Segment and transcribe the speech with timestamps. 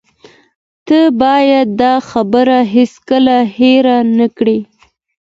[0.87, 4.57] ته باید دا خبره هیڅکله هیره نه کړې